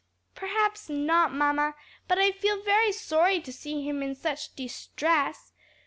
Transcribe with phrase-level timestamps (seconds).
[0.33, 1.75] "Perhaps not, mamma;
[2.07, 5.53] but I feel very sorry to see him in such distress.